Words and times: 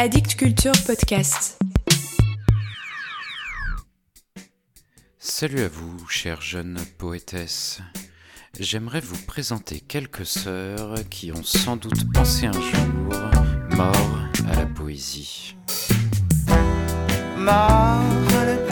Addict 0.00 0.36
Culture 0.36 0.70
Podcast. 0.86 1.58
Salut 5.18 5.62
à 5.62 5.66
vous, 5.66 6.06
chères 6.08 6.40
jeunes 6.40 6.78
poétesses. 6.98 7.80
J'aimerais 8.60 9.00
vous 9.00 9.20
présenter 9.26 9.80
quelques 9.80 10.24
sœurs 10.24 10.94
qui 11.10 11.32
ont 11.32 11.42
sans 11.42 11.74
doute 11.74 12.12
pensé 12.12 12.46
un 12.46 12.52
jour 12.52 13.12
mort 13.76 14.18
à 14.48 14.54
la 14.54 14.66
poésie. 14.66 15.56
Mort 17.36 17.50
à 17.50 18.44
la 18.44 18.54
poésie. 18.54 18.67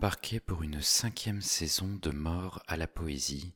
Voilà 0.00 0.08
embarqués 0.08 0.40
pour 0.40 0.62
une 0.62 0.80
cinquième 0.80 1.42
saison 1.42 1.98
de 2.00 2.10
Mort 2.10 2.62
à 2.66 2.78
la 2.78 2.86
poésie, 2.86 3.52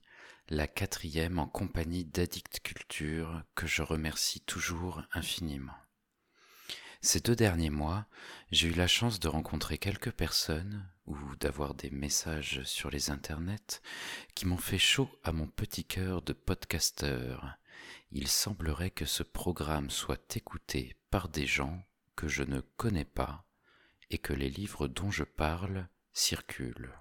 la 0.51 0.67
quatrième 0.67 1.39
en 1.39 1.47
compagnie 1.47 2.05
d'Addict 2.05 2.61
Culture 2.61 3.43
que 3.55 3.67
je 3.67 3.81
remercie 3.81 4.41
toujours 4.41 5.03
infiniment. 5.13 5.73
Ces 7.01 7.21
deux 7.21 7.35
derniers 7.35 7.71
mois, 7.71 8.05
j'ai 8.51 8.69
eu 8.69 8.75
la 8.75 8.87
chance 8.87 9.21
de 9.21 9.29
rencontrer 9.29 9.79
quelques 9.79 10.11
personnes 10.11 10.87
ou 11.07 11.17
d'avoir 11.41 11.73
des 11.73 11.91
messages 11.91 12.63
sur 12.65 12.91
les 12.91 13.09
internets 13.09 13.81
qui 14.35 14.45
m'ont 14.45 14.59
fait 14.59 14.79
chaud 14.79 15.09
à 15.23 15.33
mon 15.33 15.47
petit 15.47 15.87
cœur 15.87 16.21
de 16.21 16.35
podcasteur. 16.35 17.57
Il 18.13 18.29
semblerait 18.29 18.91
que 18.91 19.07
ce 19.07 19.23
programme 19.23 19.89
soit 19.89 20.37
écouté 20.37 20.95
par 21.09 21.31
des 21.31 21.47
gens 21.47 21.83
que 22.17 22.29
je 22.29 22.43
ne 22.43 22.61
connais 22.77 23.07
pas 23.07 23.47
et 24.11 24.19
que 24.19 24.35
les 24.35 24.51
livres 24.51 24.89
dont 24.89 25.11
je 25.11 25.25
parle 25.25 25.89
circulent. 26.15 26.95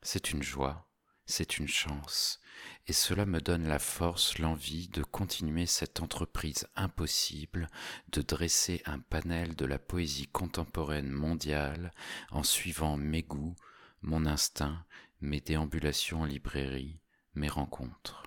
C'est 0.00 0.32
une 0.32 0.42
joie, 0.42 0.88
c'est 1.26 1.58
une 1.58 1.68
chance, 1.68 2.40
et 2.86 2.94
cela 2.94 3.26
me 3.26 3.40
donne 3.40 3.68
la 3.68 3.78
force, 3.78 4.38
l'envie 4.38 4.88
de 4.88 5.02
continuer 5.02 5.66
cette 5.66 6.00
entreprise 6.00 6.66
impossible 6.74 7.68
de 8.10 8.22
dresser 8.22 8.82
un 8.86 8.98
panel 8.98 9.54
de 9.54 9.66
la 9.66 9.78
poésie 9.78 10.26
contemporaine 10.26 11.10
mondiale 11.10 11.92
en 12.30 12.42
suivant 12.42 12.96
mes 12.96 13.22
goûts, 13.22 13.54
mon 14.00 14.24
instinct, 14.24 14.84
mes 15.20 15.40
déambulations 15.40 16.22
en 16.22 16.24
librairie, 16.24 17.00
mes 17.34 17.48
rencontres. 17.48 18.22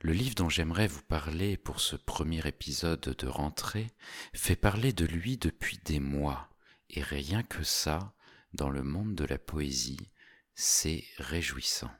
Le 0.00 0.12
livre 0.12 0.34
dont 0.34 0.48
j'aimerais 0.48 0.88
vous 0.88 1.02
parler 1.02 1.56
pour 1.56 1.80
ce 1.80 1.96
premier 1.96 2.46
épisode 2.46 3.00
de 3.00 3.26
rentrée 3.26 3.92
fait 4.34 4.56
parler 4.56 4.92
de 4.92 5.04
lui 5.04 5.38
depuis 5.38 5.78
des 5.84 6.00
mois, 6.00 6.50
et 6.90 7.02
rien 7.02 7.42
que 7.42 7.62
ça, 7.62 8.14
dans 8.58 8.70
le 8.70 8.82
monde 8.82 9.14
de 9.14 9.24
la 9.24 9.38
poésie, 9.38 10.10
c'est 10.54 11.04
réjouissant. 11.18 11.92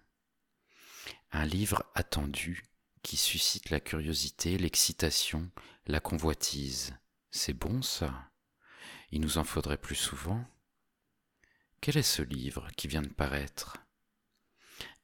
Un 1.30 1.46
livre 1.46 1.84
attendu 1.94 2.64
qui 3.02 3.16
suscite 3.16 3.70
la 3.70 3.78
curiosité, 3.78 4.58
l'excitation, 4.58 5.50
la 5.86 6.00
convoitise. 6.00 6.96
C'est 7.30 7.54
bon 7.54 7.80
ça? 7.80 8.30
Il 9.12 9.20
nous 9.20 9.38
en 9.38 9.44
faudrait 9.44 9.78
plus 9.78 9.94
souvent 9.94 10.44
Quel 11.80 11.96
est 11.96 12.02
ce 12.02 12.22
livre 12.22 12.68
qui 12.76 12.88
vient 12.88 13.02
de 13.02 13.08
paraître? 13.08 13.78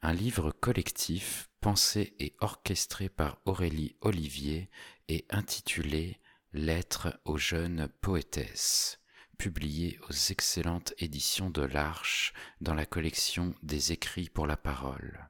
Un 0.02 0.12
livre 0.12 0.50
collectif 0.50 1.48
pensé 1.60 2.16
et 2.18 2.34
orchestré 2.40 3.08
par 3.08 3.38
Aurélie 3.44 3.96
Olivier 4.00 4.70
et 5.08 5.24
intitulé 5.30 6.20
Lettres 6.52 7.20
aux 7.24 7.38
jeunes 7.38 7.88
poétesses 8.00 9.03
publié 9.38 9.98
aux 10.08 10.30
excellentes 10.30 10.94
éditions 10.98 11.50
de 11.50 11.62
l'Arche 11.62 12.32
dans 12.60 12.74
la 12.74 12.86
collection 12.86 13.54
des 13.62 13.92
écrits 13.92 14.30
pour 14.30 14.46
la 14.46 14.56
parole. 14.56 15.28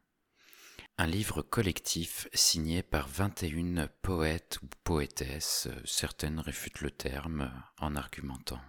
Un 0.97 1.07
livre 1.07 1.43
collectif 1.43 2.29
signé 2.33 2.83
par 2.83 3.09
21 3.09 3.89
poètes 4.03 4.61
ou 4.63 4.67
poétesses, 4.85 5.69
certaines 5.85 6.39
réfutent 6.39 6.83
le 6.83 6.93
terme 6.93 7.53
en 7.79 7.97
argumentant. 7.97 8.61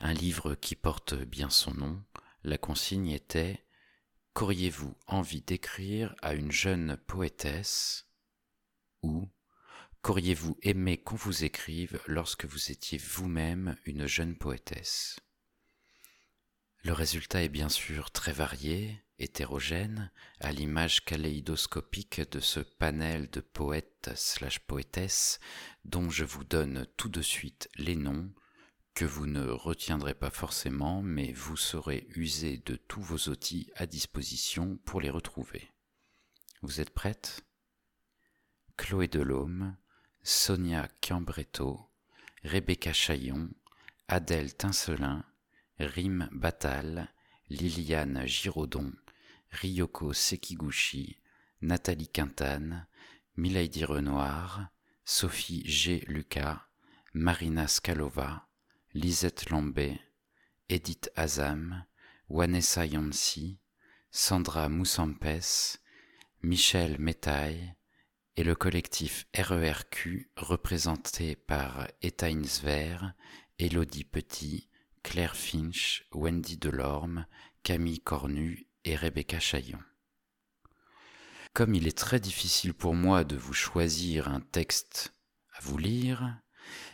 Un 0.00 0.12
livre 0.12 0.54
qui 0.56 0.74
porte 0.74 1.14
bien 1.14 1.50
son 1.50 1.74
nom, 1.74 2.02
la 2.42 2.58
consigne 2.58 3.10
était 3.10 3.64
Qu'auriez-vous 4.34 4.96
envie 5.06 5.42
d'écrire 5.42 6.14
à 6.22 6.34
une 6.34 6.52
jeune 6.52 6.96
poétesse 6.96 8.08
ou 9.02 9.28
Qu'auriez-vous 10.02 10.56
aimé 10.62 10.96
qu'on 10.96 11.16
vous 11.16 11.44
écrive 11.44 12.00
lorsque 12.06 12.44
vous 12.44 12.70
étiez 12.70 12.98
vous-même 12.98 13.76
une 13.84 14.06
jeune 14.06 14.36
poétesse? 14.36 15.20
Le 16.82 16.92
résultat 16.92 17.42
est 17.42 17.48
bien 17.48 17.68
sûr 17.68 18.10
très 18.10 18.32
varié, 18.32 19.02
hétérogène, 19.18 20.10
à 20.40 20.52
l'image 20.52 21.04
kaléidoscopique 21.04 22.20
de 22.30 22.40
ce 22.40 22.60
panel 22.60 23.28
de 23.30 23.40
poètes 23.40 24.10
slash 24.14 24.60
poétesses 24.60 25.40
dont 25.84 26.08
je 26.08 26.24
vous 26.24 26.44
donne 26.44 26.86
tout 26.96 27.08
de 27.08 27.20
suite 27.20 27.68
les 27.74 27.96
noms, 27.96 28.32
que 28.94 29.04
vous 29.04 29.26
ne 29.26 29.46
retiendrez 29.48 30.14
pas 30.14 30.30
forcément, 30.30 31.02
mais 31.02 31.32
vous 31.32 31.56
saurez 31.56 32.06
user 32.16 32.58
de 32.58 32.76
tous 32.76 33.02
vos 33.02 33.30
outils 33.30 33.70
à 33.74 33.86
disposition 33.86 34.78
pour 34.84 35.00
les 35.00 35.10
retrouver. 35.10 35.70
Vous 36.62 36.80
êtes 36.80 36.90
prête? 36.90 37.44
Chloé 38.76 39.08
Delhomme, 39.08 39.76
Sonia 40.30 40.86
Chiambretto, 41.00 41.88
Rebecca 42.44 42.92
Chaillon, 42.92 43.48
Adèle 44.08 44.54
Tincelin, 44.54 45.24
Rim 45.78 46.28
Batal, 46.32 47.08
Liliane 47.48 48.26
Giraudon, 48.26 48.92
Ryoko 49.50 50.12
Sekiguchi, 50.12 51.16
Nathalie 51.62 52.10
Quintane, 52.12 52.88
Milady 53.38 53.86
Renoir, 53.86 54.68
Sophie 55.02 55.62
G. 55.64 56.04
Lucas, 56.08 56.58
Marina 57.14 57.66
Scalova, 57.66 58.46
Lisette 58.92 59.48
Lambé, 59.48 59.98
Edith 60.68 61.08
Azam, 61.16 61.86
Wanessa 62.28 62.84
Yancy, 62.84 63.58
Sandra 64.10 64.68
Moussampes, 64.68 65.78
Michel 66.42 66.98
Métaille, 66.98 67.77
et 68.38 68.44
le 68.44 68.54
collectif 68.54 69.26
RERQ 69.36 70.30
représenté 70.36 71.34
par 71.34 71.88
Etaine 72.02 72.44
Zver, 72.44 73.12
Elodie 73.58 74.04
Petit, 74.04 74.68
Claire 75.02 75.34
Finch, 75.34 76.06
Wendy 76.12 76.56
Delorme, 76.56 77.26
Camille 77.64 77.98
Cornu 77.98 78.68
et 78.84 78.94
Rebecca 78.94 79.40
Chaillon. 79.40 79.80
Comme 81.52 81.74
il 81.74 81.88
est 81.88 81.98
très 81.98 82.20
difficile 82.20 82.74
pour 82.74 82.94
moi 82.94 83.24
de 83.24 83.36
vous 83.36 83.54
choisir 83.54 84.28
un 84.28 84.40
texte 84.40 85.14
à 85.54 85.60
vous 85.62 85.76
lire, 85.76 86.40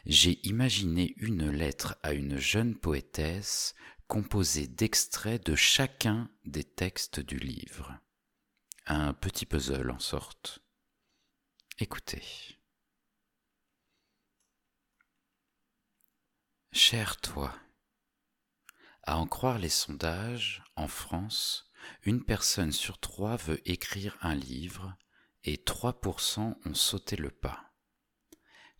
j'ai 0.06 0.40
imaginé 0.48 1.12
une 1.18 1.50
lettre 1.50 1.98
à 2.02 2.14
une 2.14 2.38
jeune 2.38 2.74
poétesse 2.74 3.74
composée 4.08 4.66
d'extraits 4.66 5.44
de 5.44 5.54
chacun 5.54 6.30
des 6.46 6.64
textes 6.64 7.20
du 7.20 7.36
livre. 7.36 7.98
Un 8.86 9.12
petit 9.12 9.44
puzzle 9.44 9.90
en 9.90 9.98
sorte. 9.98 10.63
Écoutez. 11.78 12.22
Cher 16.70 17.20
toi, 17.20 17.52
à 19.02 19.18
en 19.18 19.26
croire 19.26 19.58
les 19.58 19.68
sondages, 19.68 20.62
en 20.76 20.86
France, 20.86 21.68
une 22.04 22.24
personne 22.24 22.70
sur 22.70 23.00
trois 23.00 23.34
veut 23.36 23.60
écrire 23.68 24.16
un 24.20 24.36
livre 24.36 24.96
et 25.42 25.56
3% 25.56 26.56
ont 26.64 26.74
sauté 26.74 27.16
le 27.16 27.30
pas. 27.30 27.74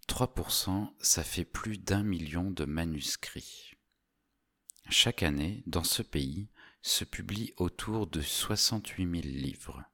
3%, 0.06 0.94
ça 1.00 1.24
fait 1.24 1.44
plus 1.44 1.78
d'un 1.78 2.04
million 2.04 2.48
de 2.52 2.64
manuscrits. 2.64 3.72
Chaque 4.88 5.24
année, 5.24 5.64
dans 5.66 5.82
ce 5.82 6.02
pays, 6.02 6.48
se 6.80 7.02
publie 7.02 7.54
autour 7.56 8.06
de 8.06 8.20
68 8.20 9.22
000 9.22 9.34
livres. 9.34 9.84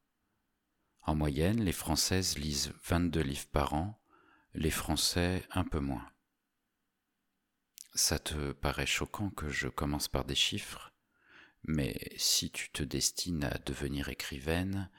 En 1.02 1.14
moyenne, 1.14 1.62
les 1.62 1.72
Françaises 1.72 2.38
lisent 2.38 2.72
22 2.84 3.20
livres 3.20 3.48
par 3.48 3.74
an, 3.74 4.00
les 4.54 4.70
Français 4.70 5.42
un 5.50 5.64
peu 5.64 5.80
moins. 5.80 6.06
Ça 7.94 8.18
te 8.18 8.52
paraît 8.52 8.86
choquant 8.86 9.30
que 9.30 9.48
je 9.48 9.68
commence 9.68 10.08
par 10.08 10.24
des 10.24 10.34
chiffres, 10.34 10.92
mais 11.64 11.96
si 12.16 12.50
tu 12.50 12.70
te 12.70 12.82
destines 12.82 13.44
à 13.44 13.58
devenir 13.58 14.08
écrivaine, 14.08 14.90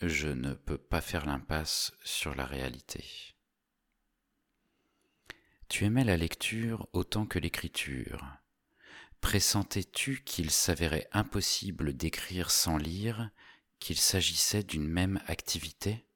je 0.00 0.28
ne 0.28 0.54
peux 0.54 0.78
pas 0.78 1.00
faire 1.00 1.26
l'impasse 1.26 1.92
sur 2.04 2.34
la 2.34 2.46
réalité. 2.46 3.04
Tu 5.68 5.84
aimais 5.84 6.04
la 6.04 6.16
lecture 6.16 6.88
autant 6.92 7.26
que 7.26 7.38
l'écriture. 7.38 8.26
Pressentais-tu 9.20 10.22
qu'il 10.24 10.50
s'avérait 10.50 11.08
impossible 11.12 11.96
d'écrire 11.96 12.50
sans 12.50 12.76
lire 12.76 13.30
qu'il 13.80 13.98
s'agissait 13.98 14.62
d'une 14.62 14.88
même 14.88 15.20
activité. 15.26 16.06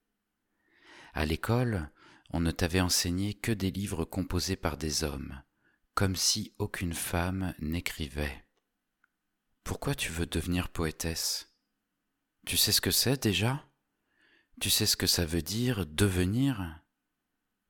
À 1.14 1.26
l'école, 1.26 1.90
on 2.30 2.40
ne 2.40 2.50
t'avait 2.50 2.80
enseigné 2.80 3.34
que 3.34 3.52
des 3.52 3.70
livres 3.70 4.04
composés 4.04 4.56
par 4.56 4.76
des 4.76 5.02
hommes, 5.02 5.42
comme 5.94 6.16
si 6.16 6.54
aucune 6.58 6.94
femme 6.94 7.54
n'écrivait. 7.58 8.44
Pourquoi 9.64 9.94
tu 9.94 10.12
veux 10.12 10.26
devenir 10.26 10.68
poétesse? 10.68 11.52
Tu 12.46 12.56
sais 12.56 12.72
ce 12.72 12.80
que 12.80 12.90
c'est 12.90 13.22
déjà? 13.22 13.64
Tu 14.60 14.70
sais 14.70 14.86
ce 14.86 14.96
que 14.96 15.06
ça 15.06 15.24
veut 15.24 15.42
dire 15.42 15.86
devenir? 15.86 16.80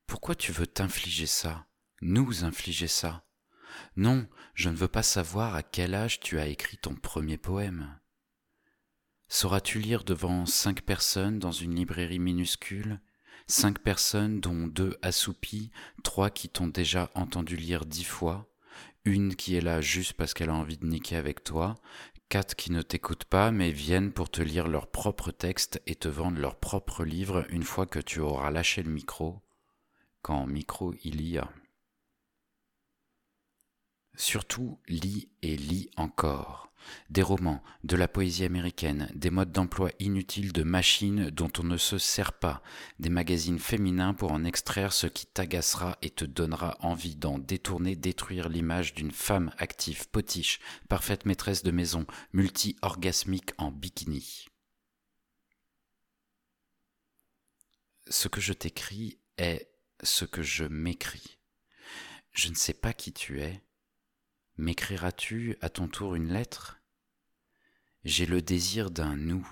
Pourquoi 0.07 0.35
tu 0.35 0.53
veux 0.53 0.67
t'infliger 0.67 1.27
ça, 1.27 1.67
nous 2.01 2.45
infliger 2.45 2.89
ça? 2.89 3.25
Non, 3.97 4.29
je 4.55 4.69
ne 4.69 4.77
veux 4.77 4.89
pas 4.89 5.03
savoir 5.03 5.55
à 5.55 5.63
quel 5.63 5.95
âge 5.95 6.21
tu 6.21 6.39
as 6.39 6.47
écrit 6.47 6.79
ton 6.79 6.95
premier 6.95 7.39
poème. 7.39 7.99
Sauras-tu 9.29 9.79
lire 9.79 10.05
devant 10.05 10.47
cinq 10.47 10.83
personnes 10.83 11.39
dans 11.39 11.53
une 11.53 11.75
librairie 11.75 12.19
minuscule? 12.19 13.01
Cinq 13.47 13.81
personnes 13.81 14.41
dont 14.41 14.67
deux 14.67 14.97
assoupies, 15.03 15.71
trois 16.03 16.31
qui 16.31 16.49
t'ont 16.49 16.69
déjà 16.69 17.11
entendu 17.15 17.57
lire 17.57 17.85
dix 17.85 18.05
fois, 18.05 18.49
une 19.05 19.37
qui 19.37 19.55
est 19.55 19.61
là 19.61 19.81
juste 19.81 20.15
parce 20.15 20.33
qu'elle 20.33 20.51
a 20.51 20.55
envie 20.55 20.79
de 20.79 20.87
niquer 20.87 21.17
avec 21.17 21.45
toi, 21.45 21.75
quatre 22.29 22.55
qui 22.55 22.73
ne 22.73 22.81
t'écoutent 22.81 23.27
pas 23.27 23.51
mais 23.51 23.71
viennent 23.71 24.13
pour 24.13 24.31
te 24.31 24.41
lire 24.41 24.67
leur 24.67 24.87
propre 24.87 25.31
texte 25.31 25.83
et 25.87 25.95
te 25.95 26.09
vendre 26.09 26.39
leur 26.39 26.57
propre 26.57 27.05
livre 27.05 27.45
une 27.51 27.65
fois 27.65 27.87
que 27.87 27.99
tu 27.99 28.21
auras 28.21 28.51
lâché 28.51 28.83
le 28.83 28.91
micro, 28.91 29.43
quand 30.23 30.47
micro 30.47 30.95
il 31.05 31.21
y 31.21 31.39
a. 31.39 31.51
Surtout, 34.17 34.79
lis 34.89 35.29
et 35.43 35.57
lis 35.57 35.91
encore. 35.97 36.73
Des 37.11 37.23
romans, 37.23 37.63
de 37.85 37.97
la 37.97 38.09
poésie 38.09 38.45
américaine, 38.45 39.11
des 39.15 39.31
modes 39.31 39.53
d'emploi 39.53 39.91
inutiles 39.99 40.53
de 40.53 40.63
machines 40.63 41.31
dont 41.31 41.51
on 41.59 41.65
ne 41.65 41.77
se 41.77 41.99
sert 41.99 42.33
pas, 42.33 42.63
des 42.99 43.11
magazines 43.11 43.59
féminins 43.59 44.15
pour 44.15 44.33
en 44.33 44.45
extraire 44.45 44.93
ce 44.93 45.07
qui 45.07 45.27
t'agacera 45.27 45.99
et 46.03 46.11
te 46.11 46.25
donnera 46.25 46.77
envie 46.81 47.17
d'en 47.17 47.39
détourner, 47.39 47.97
détruire 47.97 48.49
l'image 48.49 48.95
d'une 48.95 49.13
femme 49.13 49.53
active, 49.59 50.09
potiche, 50.09 50.61
parfaite 50.89 51.27
maîtresse 51.27 51.63
de 51.63 51.71
maison, 51.71 52.07
multi-orgasmique 52.33 53.53
en 53.59 53.71
bikini. 53.71 54.47
Ce 58.09 58.29
que 58.29 58.41
je 58.41 58.53
t'écris 58.53 59.19
est 59.39 59.71
ce 60.03 60.25
que 60.25 60.43
je 60.43 60.65
m'écris. 60.65 61.39
Je 62.33 62.49
ne 62.49 62.55
sais 62.55 62.75
pas 62.75 62.93
qui 62.93 63.13
tu 63.13 63.41
es, 63.41 63.63
M'écriras-tu 64.57 65.57
à 65.61 65.69
ton 65.69 65.89
tour 65.89 66.15
une 66.15 66.33
lettre? 66.33 66.81
J'ai 68.05 68.25
le 68.25 68.41
désir 68.41 68.93
d'un 68.93 69.17
nous, 69.17 69.49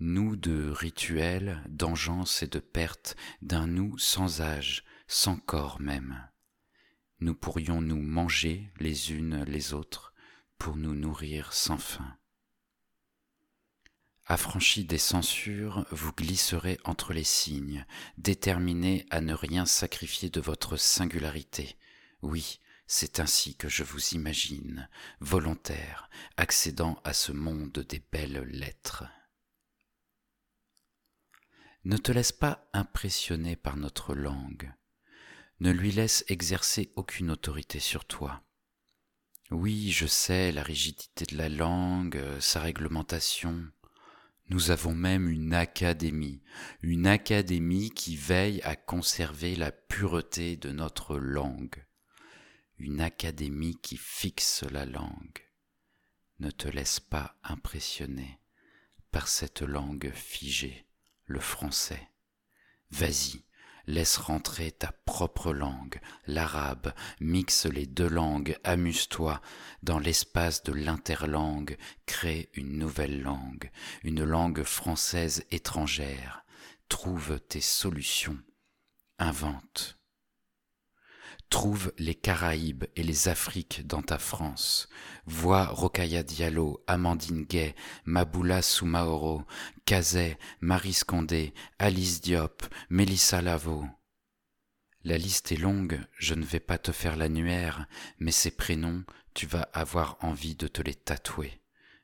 nous 0.00 0.34
de 0.34 0.70
rituel, 0.70 1.62
d'engeance 1.68 2.42
et 2.42 2.48
de 2.48 2.58
perte, 2.58 3.16
d'un 3.42 3.68
nous 3.68 3.96
sans 3.96 4.40
âge, 4.40 4.84
sans 5.06 5.36
corps 5.36 5.80
même. 5.80 6.28
Nous 7.20 7.36
pourrions 7.36 7.80
nous 7.80 8.02
manger 8.02 8.72
les 8.80 9.12
unes 9.12 9.44
les 9.44 9.72
autres 9.72 10.12
pour 10.58 10.76
nous 10.76 10.94
nourrir 10.94 11.52
sans 11.52 11.78
fin. 11.78 12.16
Affranchis 14.26 14.84
des 14.84 14.98
censures, 14.98 15.86
vous 15.90 16.12
glisserez 16.12 16.80
entre 16.84 17.12
les 17.12 17.24
signes, 17.24 17.86
déterminés 18.18 19.06
à 19.10 19.20
ne 19.20 19.34
rien 19.34 19.64
sacrifier 19.64 20.28
de 20.28 20.40
votre 20.40 20.76
singularité. 20.76 21.76
Oui, 22.22 22.58
c'est 22.86 23.18
ainsi 23.20 23.56
que 23.56 23.68
je 23.68 23.82
vous 23.82 24.10
imagine, 24.10 24.88
volontaire, 25.20 26.10
accédant 26.36 27.00
à 27.04 27.12
ce 27.12 27.32
monde 27.32 27.84
des 27.88 28.02
belles 28.12 28.44
lettres. 28.50 29.04
Ne 31.84 31.96
te 31.96 32.12
laisse 32.12 32.32
pas 32.32 32.68
impressionner 32.72 33.56
par 33.56 33.76
notre 33.76 34.14
langue, 34.14 34.72
ne 35.60 35.70
lui 35.70 35.92
laisse 35.92 36.24
exercer 36.28 36.92
aucune 36.96 37.30
autorité 37.30 37.78
sur 37.78 38.04
toi. 38.04 38.42
Oui, 39.50 39.90
je 39.90 40.06
sais 40.06 40.52
la 40.52 40.62
rigidité 40.62 41.26
de 41.26 41.36
la 41.36 41.48
langue, 41.48 42.22
sa 42.40 42.60
réglementation. 42.60 43.66
Nous 44.48 44.70
avons 44.70 44.94
même 44.94 45.28
une 45.28 45.54
académie, 45.54 46.42
une 46.82 47.06
académie 47.06 47.90
qui 47.90 48.16
veille 48.16 48.60
à 48.62 48.76
conserver 48.76 49.56
la 49.56 49.72
pureté 49.72 50.56
de 50.56 50.70
notre 50.70 51.16
langue 51.16 51.84
une 52.78 53.00
académie 53.00 53.76
qui 53.80 53.96
fixe 53.96 54.64
la 54.70 54.84
langue. 54.86 55.42
Ne 56.40 56.50
te 56.50 56.68
laisse 56.68 57.00
pas 57.00 57.36
impressionner 57.44 58.40
par 59.10 59.28
cette 59.28 59.62
langue 59.62 60.10
figée, 60.12 60.86
le 61.26 61.38
français. 61.38 62.10
Vas-y, 62.90 63.44
laisse 63.86 64.16
rentrer 64.16 64.72
ta 64.72 64.92
propre 65.04 65.52
langue, 65.52 66.00
l'arabe, 66.26 66.92
mixe 67.20 67.66
les 67.66 67.86
deux 67.86 68.08
langues, 68.08 68.58
amuse-toi, 68.64 69.40
dans 69.82 69.98
l'espace 69.98 70.62
de 70.62 70.72
l'interlangue, 70.72 71.76
crée 72.06 72.50
une 72.54 72.78
nouvelle 72.78 73.22
langue, 73.22 73.70
une 74.02 74.24
langue 74.24 74.62
française 74.62 75.44
étrangère, 75.50 76.44
trouve 76.88 77.40
tes 77.40 77.60
solutions, 77.60 78.40
invente. 79.18 79.98
Trouve 81.50 81.92
les 81.98 82.14
Caraïbes 82.14 82.84
et 82.96 83.02
les 83.02 83.28
Afriques 83.28 83.86
dans 83.86 84.02
ta 84.02 84.18
France. 84.18 84.88
Vois 85.26 85.66
Rokaya 85.66 86.22
Diallo, 86.22 86.82
Amandine 86.86 87.44
Gay, 87.44 87.74
Maboula 88.04 88.60
Soumaoro, 88.60 89.44
Kazet, 89.84 90.38
Marie 90.60 90.92
Scondé, 90.92 91.54
Alice 91.78 92.20
Diop, 92.20 92.64
Mélissa 92.90 93.40
Lavo. 93.40 93.86
La 95.04 95.18
liste 95.18 95.52
est 95.52 95.56
longue, 95.56 96.00
je 96.18 96.34
ne 96.34 96.44
vais 96.44 96.60
pas 96.60 96.78
te 96.78 96.90
faire 96.90 97.16
l'annuaire, 97.16 97.86
mais 98.18 98.32
ces 98.32 98.50
prénoms, 98.50 99.04
tu 99.34 99.46
vas 99.46 99.68
avoir 99.74 100.16
envie 100.20 100.54
de 100.54 100.66
te 100.66 100.80
les 100.80 100.94
tatouer. 100.94 101.60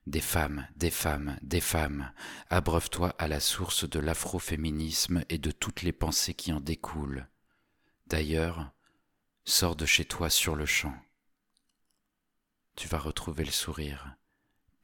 Des 0.06 0.20
femmes, 0.20 0.66
des 0.76 0.90
femmes, 0.90 1.38
des 1.40 1.60
femmes, 1.60 2.12
abreuve-toi 2.50 3.14
à 3.18 3.26
la 3.26 3.40
source 3.40 3.88
de 3.88 4.00
l'afroféminisme 4.00 5.24
et 5.28 5.38
de 5.38 5.50
toutes 5.50 5.82
les 5.82 5.92
pensées 5.92 6.34
qui 6.34 6.52
en 6.52 6.60
découlent. 6.60 7.26
D'ailleurs, 8.06 8.72
Sors 9.50 9.74
de 9.74 9.84
chez 9.84 10.04
toi 10.04 10.30
sur 10.30 10.54
le 10.54 10.64
champ. 10.64 10.94
Tu 12.76 12.86
vas 12.86 13.00
retrouver 13.00 13.44
le 13.44 13.50
sourire, 13.50 14.14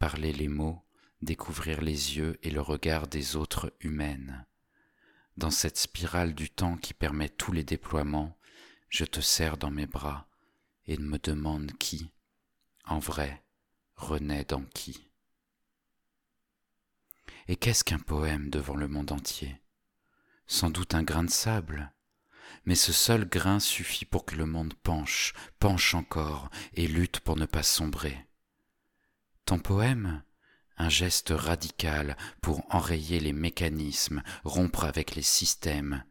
parler 0.01 0.33
les 0.33 0.49
mots, 0.49 0.83
découvrir 1.23 1.81
les 1.81 2.17
yeux 2.17 2.37
et 2.43 2.51
le 2.51 2.61
regard 2.61 3.07
des 3.07 3.37
autres 3.37 3.73
humaines. 3.79 4.45
Dans 5.37 5.53
cette 5.53 5.79
spirale 5.79 6.35
du 6.35 6.51
temps 6.51 6.77
qui 6.79 6.95
permet 6.95 7.29
tous 7.29 7.53
les 7.53 7.63
déploiements, 7.63 8.37
je 8.89 9.05
te 9.05 9.20
serre 9.20 9.56
dans 9.56 9.70
mes 9.70 9.87
bras 9.87 10.29
et 10.87 10.99
me 10.99 11.20
demande 11.20 11.70
qui, 11.79 12.11
en 12.87 12.99
vrai, 12.99 13.44
renaît 13.94 14.46
dans 14.46 14.65
qui. 14.75 15.08
Et 17.46 17.55
qu'est-ce 17.55 17.85
qu'un 17.85 18.01
poème 18.01 18.51
devant 18.51 18.75
le 18.75 18.89
monde 18.89 19.13
entier? 19.13 19.63
Sans 20.49 20.70
doute 20.70 20.93
un 20.96 21.05
grain 21.05 21.23
de 21.23 21.31
sable, 21.31 21.93
mais 22.65 22.74
ce 22.74 22.93
seul 22.93 23.24
grain 23.24 23.60
suffit 23.60 24.05
pour 24.05 24.24
que 24.24 24.34
le 24.34 24.46
monde 24.46 24.74
penche, 24.74 25.34
penche 25.58 25.94
encore, 25.94 26.50
et 26.74 26.86
lutte 26.86 27.20
pour 27.20 27.36
ne 27.36 27.46
pas 27.46 27.62
sombrer. 27.62 28.26
Ton 29.44 29.58
poème? 29.58 30.22
Un 30.79 30.91
geste 30.91 31.32
radical 31.34 32.19
pour 32.43 32.62
enrayer 32.74 33.19
les 33.19 33.32
mécanismes, 33.32 34.22
rompre 34.44 34.84
avec 34.84 35.15
les 35.15 35.22
systèmes, 35.22 36.05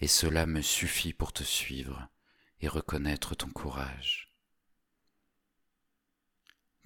et 0.00 0.06
cela 0.06 0.46
me 0.46 0.62
suffit 0.62 1.12
pour 1.12 1.32
te 1.32 1.42
suivre 1.42 2.08
et 2.60 2.68
reconnaître 2.68 3.34
ton 3.34 3.48
courage. 3.48 4.32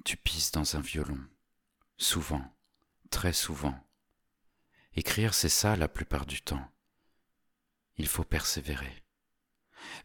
Tu 0.04 0.16
pisses 0.16 0.52
dans 0.52 0.76
un 0.76 0.80
violon, 0.80 1.20
souvent, 1.98 2.56
très 3.10 3.34
souvent. 3.34 3.78
Écrire, 4.94 5.34
c'est 5.34 5.48
ça 5.50 5.76
la 5.76 5.88
plupart 5.88 6.24
du 6.24 6.40
temps 6.40 6.66
il 7.96 8.06
faut 8.06 8.24
persévérer. 8.24 9.02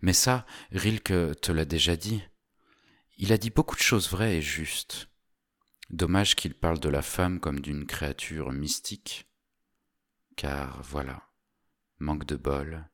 Mais 0.01 0.13
ça, 0.13 0.45
Rilke 0.71 1.39
te 1.39 1.51
l'a 1.51 1.65
déjà 1.65 1.95
dit. 1.95 2.21
Il 3.17 3.33
a 3.33 3.37
dit 3.37 3.49
beaucoup 3.49 3.75
de 3.75 3.81
choses 3.81 4.09
vraies 4.09 4.37
et 4.37 4.41
justes. 4.41 5.09
Dommage 5.89 6.35
qu'il 6.35 6.53
parle 6.53 6.79
de 6.79 6.89
la 6.89 7.01
femme 7.01 7.39
comme 7.39 7.61
d'une 7.61 7.85
créature 7.85 8.51
mystique, 8.51 9.27
car 10.35 10.81
voilà, 10.83 11.29
manque 11.99 12.25
de 12.25 12.35
bol, 12.35 12.89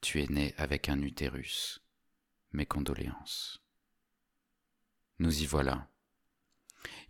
tu 0.00 0.22
es 0.22 0.26
né 0.26 0.54
avec 0.56 0.88
un 0.88 1.02
utérus. 1.02 1.80
Mes 2.52 2.66
condoléances. 2.66 3.62
Nous 5.18 5.42
y 5.42 5.46
voilà. 5.46 5.88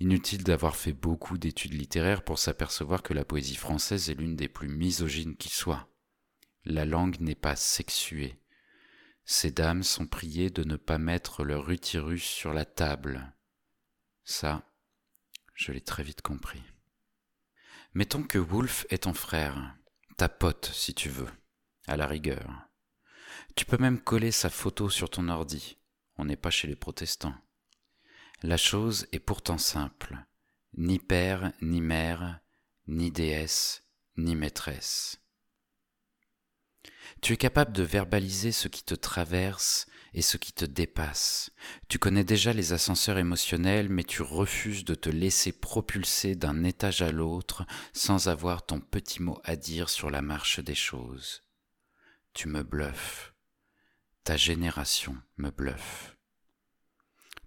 Inutile 0.00 0.42
d'avoir 0.42 0.76
fait 0.76 0.92
beaucoup 0.92 1.38
d'études 1.38 1.74
littéraires 1.74 2.24
pour 2.24 2.38
s'apercevoir 2.38 3.02
que 3.02 3.14
la 3.14 3.24
poésie 3.24 3.54
française 3.54 4.10
est 4.10 4.14
l'une 4.14 4.36
des 4.36 4.48
plus 4.48 4.68
misogynes 4.68 5.36
qui 5.36 5.48
soit. 5.48 5.89
La 6.64 6.84
langue 6.84 7.18
n'est 7.20 7.34
pas 7.34 7.56
sexuée. 7.56 8.38
Ces 9.24 9.50
dames 9.50 9.82
sont 9.82 10.06
priées 10.06 10.50
de 10.50 10.64
ne 10.64 10.76
pas 10.76 10.98
mettre 10.98 11.44
leur 11.44 11.70
utérus 11.70 12.24
sur 12.24 12.52
la 12.52 12.64
table. 12.64 13.32
Ça, 14.24 14.62
je 15.54 15.72
l'ai 15.72 15.80
très 15.80 16.02
vite 16.02 16.22
compris. 16.22 16.62
Mettons 17.94 18.22
que 18.22 18.38
Wolf 18.38 18.86
est 18.90 19.04
ton 19.04 19.14
frère, 19.14 19.74
ta 20.16 20.28
pote 20.28 20.70
si 20.72 20.94
tu 20.94 21.08
veux, 21.08 21.30
à 21.86 21.96
la 21.96 22.06
rigueur. 22.06 22.68
Tu 23.56 23.64
peux 23.64 23.78
même 23.78 24.00
coller 24.00 24.30
sa 24.30 24.50
photo 24.50 24.90
sur 24.90 25.10
ton 25.10 25.28
ordi. 25.28 25.78
On 26.16 26.24
n'est 26.24 26.36
pas 26.36 26.50
chez 26.50 26.68
les 26.68 26.76
protestants. 26.76 27.34
La 28.42 28.56
chose 28.56 29.06
est 29.12 29.18
pourtant 29.18 29.58
simple. 29.58 30.18
Ni 30.76 30.98
père, 30.98 31.52
ni 31.60 31.80
mère, 31.80 32.40
ni 32.86 33.10
déesse, 33.10 33.84
ni 34.16 34.36
maîtresse. 34.36 35.20
Tu 37.20 37.34
es 37.34 37.36
capable 37.36 37.72
de 37.72 37.82
verbaliser 37.82 38.52
ce 38.52 38.68
qui 38.68 38.82
te 38.82 38.94
traverse 38.94 39.86
et 40.14 40.22
ce 40.22 40.36
qui 40.36 40.52
te 40.52 40.64
dépasse. 40.64 41.50
Tu 41.88 41.98
connais 41.98 42.24
déjà 42.24 42.52
les 42.52 42.72
ascenseurs 42.72 43.18
émotionnels, 43.18 43.88
mais 43.88 44.04
tu 44.04 44.22
refuses 44.22 44.84
de 44.84 44.94
te 44.94 45.10
laisser 45.10 45.52
propulser 45.52 46.34
d'un 46.34 46.64
étage 46.64 47.02
à 47.02 47.12
l'autre 47.12 47.64
sans 47.92 48.28
avoir 48.28 48.64
ton 48.64 48.80
petit 48.80 49.22
mot 49.22 49.40
à 49.44 49.56
dire 49.56 49.88
sur 49.88 50.10
la 50.10 50.22
marche 50.22 50.60
des 50.60 50.74
choses. 50.74 51.42
Tu 52.32 52.48
me 52.48 52.62
bluffes. 52.62 53.34
Ta 54.24 54.36
génération 54.36 55.16
me 55.36 55.50
bluffe. 55.50 56.16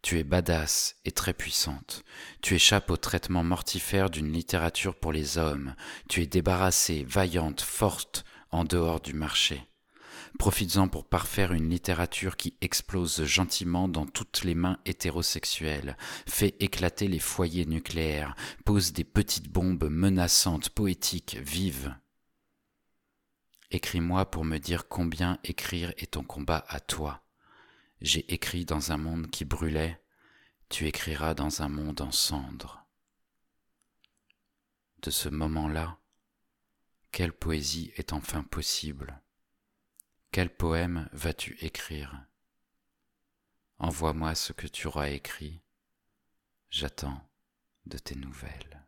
Tu 0.01 0.19
es 0.19 0.25
badass 0.25 0.97
et 1.05 1.13
très 1.13 1.33
puissante. 1.33 2.03
Tu 2.41 2.55
échappes 2.55 2.91
au 2.91 2.97
traitement 2.97 3.43
mortifère 3.43 4.09
d'une 4.09 4.33
littérature 4.33 4.95
pour 4.95 5.13
les 5.13 5.37
hommes. 5.37 5.75
Tu 6.09 6.21
es 6.21 6.27
débarrassée, 6.27 7.05
vaillante, 7.07 7.61
forte, 7.61 8.25
en 8.53 8.63
dehors 8.63 9.01
du 9.01 9.13
marché. 9.13 9.67
Profites-en 10.39 10.87
pour 10.87 11.05
parfaire 11.07 11.53
une 11.53 11.69
littérature 11.69 12.37
qui 12.37 12.57
explose 12.61 13.25
gentiment 13.25 13.87
dans 13.87 14.05
toutes 14.05 14.43
les 14.43 14.55
mains 14.55 14.79
hétérosexuelles, 14.85 15.97
fait 16.27 16.55
éclater 16.59 17.07
les 17.07 17.19
foyers 17.19 17.65
nucléaires, 17.65 18.35
pose 18.65 18.93
des 18.93 19.03
petites 19.03 19.49
bombes 19.49 19.89
menaçantes, 19.89 20.69
poétiques, 20.69 21.37
vives. 21.41 21.95
Écris-moi 23.71 24.31
pour 24.31 24.45
me 24.45 24.59
dire 24.59 24.87
combien 24.87 25.39
écrire 25.43 25.93
est 25.97 26.11
ton 26.11 26.23
combat 26.23 26.63
à 26.69 26.79
toi 26.79 27.23
j'ai 28.03 28.33
écrit 28.33 28.65
dans 28.65 28.91
un 28.91 28.97
monde 28.97 29.31
qui 29.31 29.45
brûlait, 29.45 29.99
tu 30.69 30.87
écriras 30.87 31.33
dans 31.33 31.61
un 31.61 31.69
monde 31.69 32.01
en 32.01 32.11
cendres. 32.11 32.85
De 35.01 35.09
ce 35.09 35.29
moment-là, 35.29 35.97
quelle 37.13 37.31
poésie 37.31 37.93
est 37.95 38.11
enfin 38.11 38.43
possible? 38.43 39.21
Quel 40.31 40.49
poème 40.49 41.07
vas-tu 41.13 41.55
écrire? 41.63 42.25
Envoie-moi 43.77 44.33
ce 44.33 44.51
que 44.51 44.65
tu 44.65 44.87
auras 44.87 45.09
écrit, 45.09 45.61
j'attends 46.71 47.21
de 47.85 47.99
tes 47.99 48.15
nouvelles. 48.15 48.83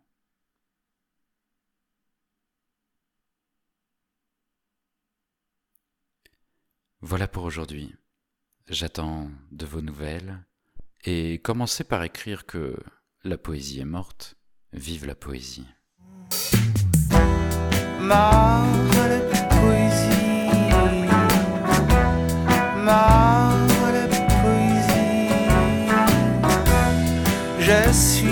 Voilà 7.02 7.28
pour 7.28 7.44
aujourd'hui. 7.44 7.96
J'attends 8.68 9.30
de 9.52 9.68
vos 9.68 9.82
nouvelles 9.82 10.44
et 11.04 11.40
commencez 11.44 11.84
par 11.84 12.04
écrire 12.04 12.48
que 12.48 12.76
la 13.24 13.38
poésie 13.38 13.82
est 13.82 13.86
morte. 13.86 14.36
Vive 14.74 15.06
la 15.06 15.14
poésie. 15.14 15.68
Marre 18.08 18.66
de 19.10 19.20
poésie, 19.56 21.10
marre 22.84 23.58
de 23.96 24.04
poésie. 24.42 25.30
Je 27.60 27.82
suis 27.92 28.25